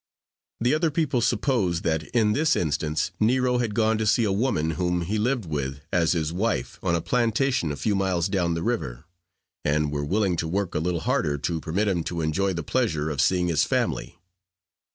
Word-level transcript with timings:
The 0.59 0.73
other 0.73 0.89
people 0.89 1.21
supposed 1.21 1.83
that, 1.83 2.01
in 2.05 2.33
this 2.33 2.55
instance, 2.55 3.11
Nero 3.19 3.59
had 3.59 3.75
gone 3.75 3.99
to 3.99 4.07
see 4.07 4.23
a 4.23 4.31
woman 4.31 4.71
whom 4.71 5.01
he 5.01 5.19
lived 5.19 5.45
with 5.45 5.81
as 5.93 6.13
his 6.13 6.33
wife, 6.33 6.79
on 6.81 6.95
a 6.95 7.01
plantation 7.01 7.71
a 7.71 7.75
few 7.75 7.93
miles 7.93 8.27
down 8.27 8.55
the 8.55 8.63
river; 8.63 9.05
and 9.63 9.91
were 9.91 10.03
willing 10.03 10.37
to 10.37 10.47
work 10.47 10.73
a 10.73 10.79
little 10.79 11.01
harder 11.01 11.37
to 11.37 11.59
permit 11.61 11.87
him 11.87 12.03
to 12.05 12.21
enjoy 12.21 12.51
the 12.51 12.63
pleasure 12.63 13.11
of 13.11 13.21
seeing 13.21 13.47
his 13.47 13.63
family. 13.63 14.17